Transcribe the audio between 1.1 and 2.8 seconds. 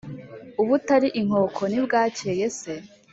inkoko ntibwakeye se,